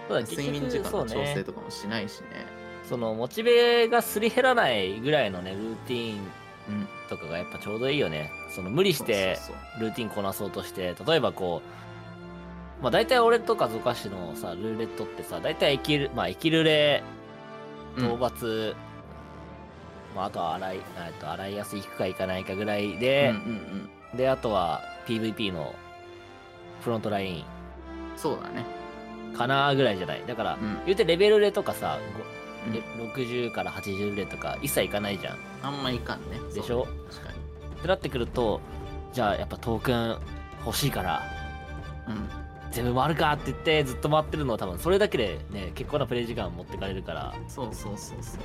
[0.08, 2.46] そうだ睡眠時間の調整とかもしないしね。
[2.88, 6.20] そのモチベがすり減らないぐらいのねルーティーン
[6.70, 6.88] うん。
[7.10, 8.30] とかがやっぱちょうどいいよね。
[8.54, 9.38] その無理して
[9.80, 11.62] ルーティンこなそうとして例えばこ
[12.80, 17.04] うまあ大体俺とかゾカシのさルーレットってさ大体生きるまあ生きるレ
[17.98, 18.06] うん。
[18.14, 18.76] 討伐、
[20.16, 24.18] まあ、あとは洗いえっと洗いやすい行くか行かないかぐらいでうん、うんうん。
[24.18, 25.74] であとは PVP の
[26.82, 27.46] フロントライン
[28.18, 28.66] そうだね。
[29.38, 30.24] かなぐらいじゃない？
[30.28, 30.82] だから、うん。
[30.86, 32.00] 言うてレベルレとかさ、
[32.68, 32.74] うん。
[32.74, 32.82] ごえ
[33.16, 35.38] 60から80レとか一切いかないじゃん。
[35.64, 36.40] あんまいかんね。
[36.54, 36.86] でしょ？
[36.86, 36.94] そう。
[36.94, 37.38] ね確かに。
[37.80, 38.62] ってなってくると
[39.14, 40.18] じゃあやっぱトークン
[40.66, 41.24] 欲しいから
[42.08, 42.30] うん。
[42.72, 47.34] 全部回るかって言ってずっと回ってるのは多分それだけでね結構なプレイ時間持ってかれるから。
[47.48, 48.40] そうそうそうそう。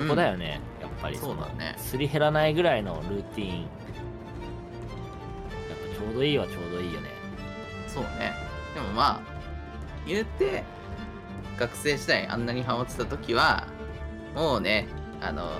[0.00, 1.16] ここだよね、やっぱり。
[1.18, 1.74] そうだね。
[1.76, 3.60] すり減らないぐらいのルーティン。
[3.60, 3.68] やっ
[5.96, 7.10] ぱちょうどいいはちょうどいいよね
[7.92, 8.32] そうね。
[8.74, 9.20] でもまあ
[10.06, 10.64] 言うて
[11.58, 13.66] 学生時代あんなにハマってた時は
[14.34, 14.86] もうね
[15.20, 15.52] あの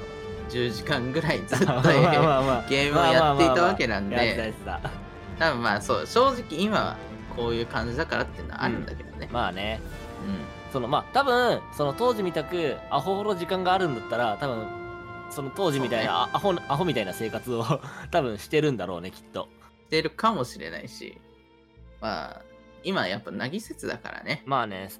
[0.49, 4.53] 10時間ぐらいずっとゲームをやっていたわけなんで
[5.38, 6.97] 多分まあそう正直今は
[7.37, 9.81] こういう感じだからっていうのはあるんだけどね、まあね。
[10.27, 10.38] うん。
[10.73, 14.66] そのまあ多分その当時みたくアホほど時間があるんだったら多分
[15.31, 17.64] その当時みたいな、あアホアホみたいな生活を
[18.11, 19.49] 多分してるんだろうねきっと。
[19.87, 21.18] してるかもしれないし
[22.03, 22.43] まあ
[22.83, 24.43] 今やっぱなぎ説だからね。
[24.45, 24.91] まあね、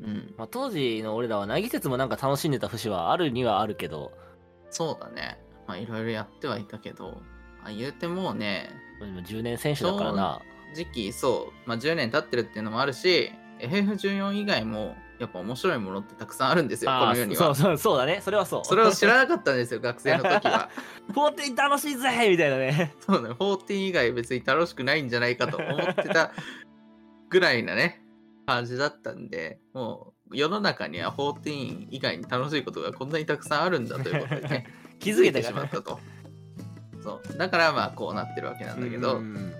[0.00, 0.34] うん。
[0.38, 4.12] まあ、当時の俺らは凪節もなんか楽しんでた節はあるにはあるけど。
[4.70, 5.38] そうだね。
[5.66, 7.20] まあいろいろやってはいたけど。
[7.64, 10.40] あ言うてもうねでも10年選手だからな。
[10.74, 17.42] 時期そう、まあ、10年経ってるっていうのもあるし FF14 以外もやっぱ面白いものってたくさんあるんですよこの世には。
[17.42, 18.20] そうそうそうだね。
[18.22, 18.64] それはそう。
[18.64, 20.68] それを知らなかったんですよ学生の時は。
[21.12, 22.94] 14楽しいぜみたいなね。
[23.00, 23.30] そうね。
[23.30, 26.32] 14以外別に楽しくないんじゃないかと思ってた
[27.30, 28.02] ぐらいなね
[28.46, 34.66] 感じだったんでもう世の中には14以外に楽しいことがこんなにたくさんあるんだということでね
[35.00, 35.98] 気づけてしまったと。
[37.02, 37.38] そう。
[37.38, 39.52] だからまあこうなってるわけなんだけど、うんうん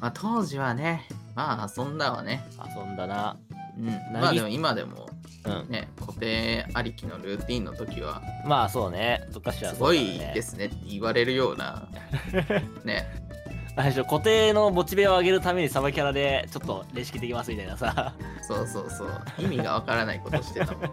[0.00, 2.44] まあ、当時はね、まあ遊んだわね。
[2.76, 3.38] 遊んだな
[3.78, 5.08] うん、何まあでも今でも
[5.44, 5.70] うん。
[5.70, 9.28] ね、固定ありきのルーティンの時は、まあそうね。
[9.34, 11.88] 昔はすごいですねって言われるような、
[12.84, 13.06] ね、
[13.76, 18.14] あれでしょ固定のモチベを上げるためにサバキャラでちょっとレシピできますみたいなさ。
[18.46, 20.88] そうそうそう、意味がわからないことしてたもんね。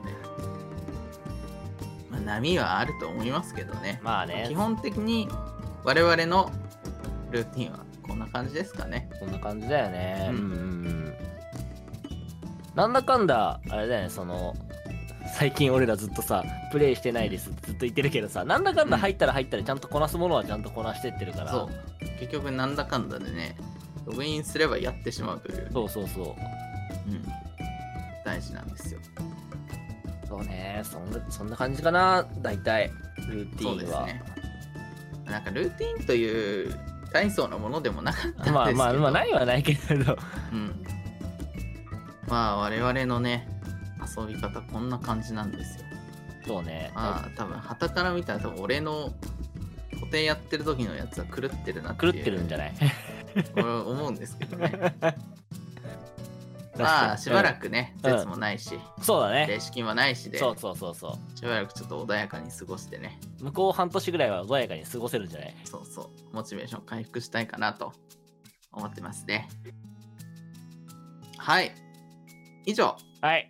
[2.09, 3.99] まあ波はあると思いますけどね。
[4.01, 4.45] まあね。
[4.47, 5.29] 基本的に
[5.83, 6.51] 我々の
[7.29, 9.09] ルーティンはこんな感じですかね。
[9.19, 10.27] こんな感じだよね。
[10.31, 11.08] うんうん
[12.79, 14.55] なんだかんだあれだよねその
[15.37, 21.69] 最近俺らずっとさプレイしてないですってずっと言ってるけどさなんだかんだ入ったら入ったらちゃんとこなすものはちゃんとこなしてってるからそう。
[22.21, 23.57] 結局なんだかんだでね、
[24.05, 25.69] ログインすればやってしまうという。
[25.73, 26.35] そうそうそううん、
[28.23, 28.99] 大事なんですよ。
[30.27, 32.91] そうねそんなそんな感じかな大体
[33.29, 34.23] ルーティンは、そうですね。
[35.25, 36.75] なんかルーティンという
[37.11, 40.17] 大層なものでもなかったんですけど、まあまあまあないはないけれど
[40.53, 40.85] うん。
[42.29, 43.47] まあ我々のね、
[44.17, 45.85] 遊び方こんな感じなんですよ。
[46.47, 49.13] そうねまあ多分、旗から見たら多分俺の
[49.93, 52.01] 固定やってる時のやつは狂ってるなって。
[52.01, 52.73] 狂ってるんじゃない？
[53.55, 54.71] 俺は思うんですけどね。
[56.77, 63.19] まあしばらくね、うん絶もないし、そうだね霊式もないしで、そうそうそうそうしばらくちょっと穏やかに過ごしてね。
[63.41, 65.55] 向こう半年ぐらいは穏やかに過ごせるんじゃない？
[65.65, 67.91] そうそう、モチベーション回復したいかなと
[68.71, 69.49] 思ってますね。
[71.37, 71.73] はい。
[72.65, 73.49] 以上、はい。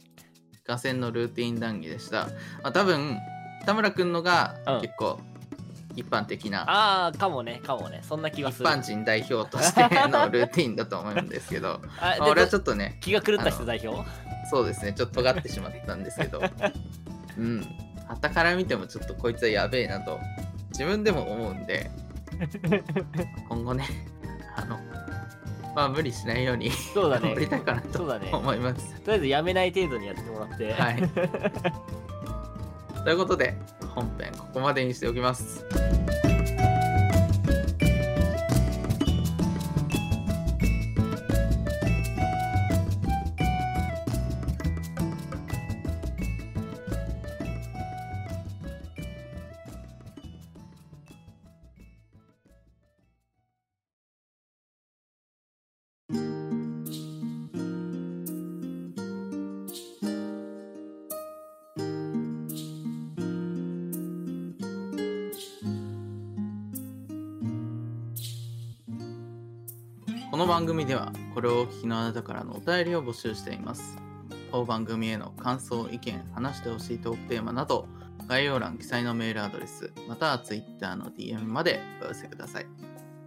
[0.65, 2.25] 河川のルーティン談義でした。
[2.61, 3.17] まあ、多分、
[3.65, 4.81] 田村くんのがうん。
[4.81, 5.19] 結構
[5.95, 8.01] 一般的な、ああかもねかもね。
[8.03, 8.69] そんな気が一する。
[8.69, 14.07] 般人代表としての ルーティンだと思うんですけど、あまあ、俺はでちょっとね、気が狂った人代表？
[14.49, 16.41] そうですね、ちょっと尖ってしまったんですけど、
[17.37, 17.61] うん、
[18.07, 20.19] 旗から見てもちょっとこいつはやべえなと、
[20.71, 21.91] 自分でも思うんで、
[23.49, 23.85] 今後ね、
[24.55, 24.79] あの、
[25.75, 28.95] まあ無理しないようにそうだねりたいかなと思います。
[29.01, 31.09] とりあえずやめない程度にやってもらってはい。
[33.03, 33.57] ということで、
[33.95, 35.65] 本編ここまでにしておきます。
[70.89, 73.95] ではこれをお聞きのあなたからのお便りを募集しています。
[74.51, 77.87] 当番組への感想、意見、話してほしいトークテーマなど、
[78.27, 82.65] 概要欄記載のメールアドレス、または Twitter の DM までお寄せください。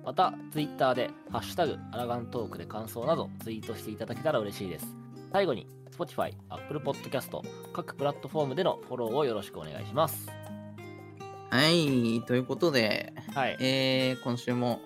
[0.04, 4.96] また Twitter で「ハッシュタグアラガントーク」で感想などツイートしていただけたら嬉しいです
[5.32, 7.40] 最後に Spotify、Apple Podcast
[7.72, 10.28] 各プラットフォームでのフォローをよろしくお願いします
[11.50, 14.80] はい、ということで、はいえー、今週も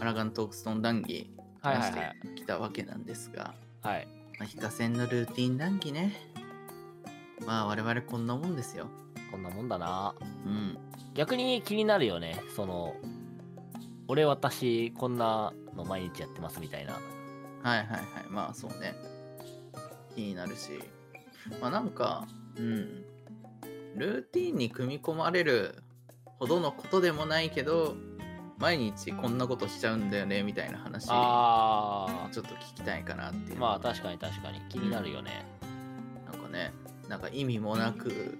[0.00, 1.30] アラガントークストーン談義
[1.60, 2.00] はい話して
[2.36, 4.08] きたわけなんですが、はい。
[4.38, 6.12] まあ、非課線のルーティン談義ね。
[7.46, 8.88] まあ我々こんなもんですよ。
[9.30, 10.14] こんなもんだな。
[10.46, 10.78] うん。
[11.14, 12.42] 逆に気になるよね。
[12.54, 12.94] その
[14.08, 16.92] 俺私こんなの毎日やってますみたいな。
[16.92, 17.00] は
[17.76, 18.00] いはいはい。
[18.28, 18.94] まあそうね。
[20.14, 20.80] 気になるし。
[21.60, 22.26] まあなんか
[22.56, 23.04] うん。
[23.96, 25.82] ルーティンに組み込まれる
[26.38, 27.94] ほどのことでもないけど
[28.64, 33.58] 毎日こんなことしちゃうんだよねみたいな話あちょっと聞きたいかなっていう。
[33.58, 34.62] あまあ確かに確かに。
[34.70, 35.44] 気になるよね、
[36.24, 36.72] なんかね
[37.06, 38.38] なんか意味もなく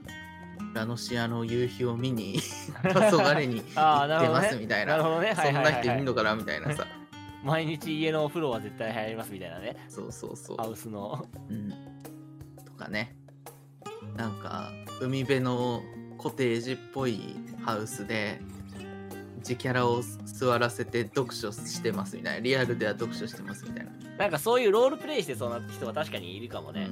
[0.73, 2.39] ラノシアの夕日を見に
[2.83, 4.93] 黄昏に行ってますみたいな。
[4.93, 5.35] なるほどね。
[5.35, 6.87] はいそんな人いるのかなみたいなさ。
[7.45, 9.77] 毎日家のお風呂は絶対入りますみたいなね。
[9.91, 10.57] そうそうそう。
[10.57, 11.27] ハウスの。
[11.51, 11.71] うん、
[12.65, 13.15] とかね。
[14.17, 14.73] なんか
[15.03, 15.83] 海辺の
[16.17, 18.41] コテージっぽいハウスで
[19.45, 22.41] 自キャラを座らせて読書してますみたいな。
[22.41, 26.89] リアルでは読書してますみたいな、なんかそういうロールプレイしてそうな人は確かにいるかもね、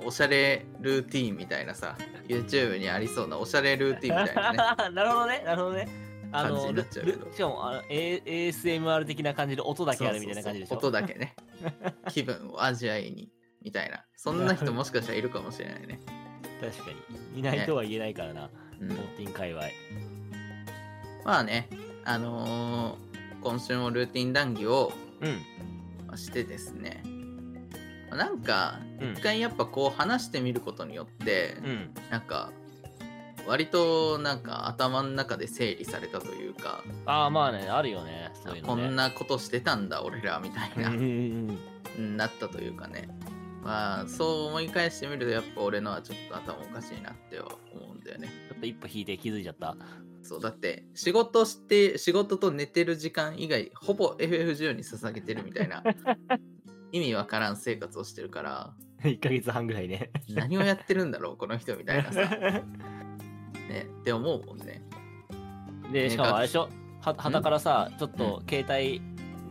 [0.00, 4.56] うん、おしゃれルーティーンみたいなさ YouTube にありそうなおしゃれルーティーンみたいなね。
[4.94, 5.88] なるほどねなるほどね。
[6.32, 10.76] あのしかもあの A- ASMR 的な感じで音だけあるみたいな感じでしょ？
[10.76, 11.36] 音だけね。
[12.10, 13.30] 気分を味わいに
[13.62, 14.04] みたいな。
[14.16, 16.00] そんな人もしかしたらいるかもしれないね、
[16.60, 16.90] 確か
[17.34, 17.38] に。
[17.38, 18.88] いないとは言えないからな、うん。
[18.88, 19.62] モーティン界隈
[21.26, 21.68] まあね
[22.04, 23.06] あのー
[23.42, 26.16] 今週もルーティン談義をうん。
[26.16, 27.02] してですね。
[28.08, 29.12] まあなんかうん。
[29.12, 31.94] 一回やっぱこう話してみることによって、うん。
[32.10, 32.50] なんか
[33.46, 38.82] 割となんか頭の中で整理されたというかああまあねあるよねそういうのね。
[38.84, 41.58] こんなことしてたんだ俺らみたいな、うんうんうん。
[41.98, 43.08] うんなったというかね。
[43.62, 48.28] まあそう思い返してみるとやっぱ俺のはちょっと頭おかしいなっては思うんだよね。
[48.48, 49.76] ちょっと一歩引いて気づいちゃった
[50.26, 55.82] そうだって仕事して仕事と寝てる時間以外ほぼ FF14 に捧げてるみたいな。
[56.92, 58.74] 意味わからん生活をしてるから。
[59.02, 60.10] 1ヶ月半ぐらいね。
[60.30, 62.20] 何をやってるんだろうこの人みたいなさ。
[63.68, 64.82] ねって思うもんね。
[65.92, 66.68] でしかもあれでしょ？
[67.00, 67.16] はん？
[67.16, 69.00] 旗からさちょっと携帯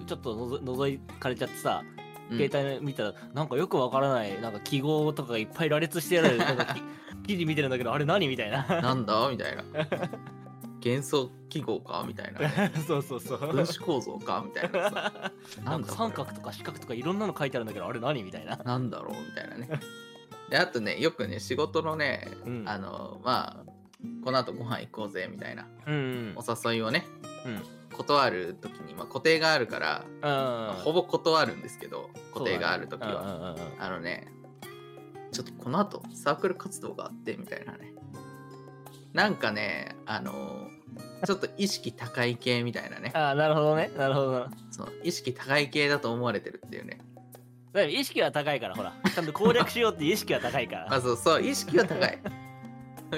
[0.07, 1.83] ちょっとのぞ覗いかれちゃってさ、
[2.31, 2.37] うん。
[2.39, 6.39] 携帯見たらなんかよくわからないなんか記号とかがいっぱい羅列してある
[7.27, 8.65] 記事見てるんだけどあれ何みたいな。
[8.81, 9.29] なんだ？
[9.29, 9.63] みたいな
[10.85, 12.39] 幻想記号かみたいな。
[12.41, 13.51] ね そうそうそう。
[13.51, 15.31] 分子構造かみたいなさ。
[15.65, 18.57] ななんか三角とか四角とかいろんなの書いてあるんだけどあれ何みたいな。
[18.57, 19.67] なんだろうみたいなね。
[20.51, 22.69] であとねよくね仕事のね、うん。
[22.69, 23.71] あのまあ
[24.23, 25.67] この後ご飯行こうぜみたいな。
[25.87, 27.07] うんお誘いをね
[27.45, 27.63] うん。
[27.97, 33.15] 断る時に、まあ、固定があるから、まあうんほぼ断るんですけど固定がある時は、ね。
[33.15, 33.81] うんうんうんうん。
[33.81, 34.27] あのね
[35.31, 37.95] ちょっとこの後サークル活動があってみたいなね。
[39.13, 40.69] なんかねあの
[41.25, 43.11] ちょっと意識高い系みたいなね。
[43.13, 43.91] ああなるほどね。
[43.97, 44.31] なるほど。
[44.31, 46.99] なそう意識高い系だと思われてるっていうね。
[47.73, 48.93] だ意識は高いからほら。
[49.13, 50.87] ちゃんと攻略しようって意識は高いから。
[50.93, 52.19] あそうそう意識は高い。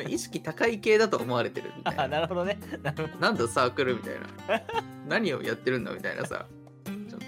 [0.10, 2.58] 意識高い系だと思われてるみたいあななるほどね。
[2.84, 3.20] なるほど。
[3.20, 4.62] なんだサークルみたいな。
[5.08, 6.46] 何をやってるんだみたいなさ。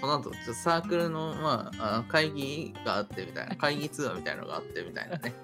[0.00, 3.56] この後ちょサークルの、まあ、会議があってみたいな。
[3.56, 5.34] 会議通話みたいなのがあってみたいなね。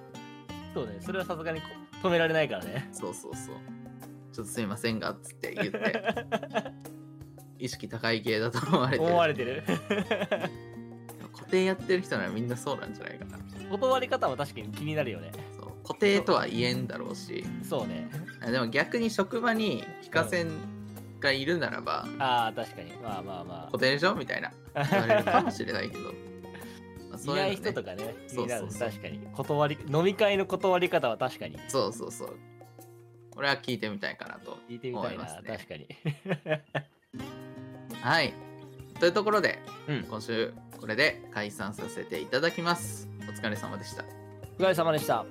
[0.72, 0.96] そうね。
[1.00, 1.66] それはさすがにこ
[2.02, 2.88] 止められないからね。
[2.92, 3.75] そうそうそう
[4.36, 6.02] ちょっとすいませんがっつって言って。
[7.58, 9.08] 意識高い系だと思われてる。
[9.08, 9.62] 思われてる。
[11.32, 13.38] 固定やってる人ならみんなそうなんじゃないかな。
[13.70, 15.32] 断り方は確かに気になるよね。
[15.58, 15.70] そう。
[15.82, 17.46] 固定とは言えんだろうし。
[17.62, 18.10] そうね。
[18.44, 20.50] でも逆に職場に非課線
[21.18, 22.92] がいるならば、ああ確かに。
[23.02, 24.52] まあまあま固定でしょみたいな。
[24.74, 26.12] 言われるかもしれないけど。
[27.16, 29.18] そういうない人とかねそうそう確かに。
[29.32, 31.58] 断り飲み会の断り方は確かに。
[31.68, 32.36] そうそうそう
[33.36, 35.42] これは聞いてみたいかなと聞いてみたいな、思いますね。
[35.44, 35.86] 確かに。
[38.00, 38.32] はい。
[38.98, 40.04] というところで、うん。
[40.04, 43.08] 今週これで解散させていただきます。
[43.28, 44.04] お疲れ様でした。
[44.58, 45.26] お疲れ様でした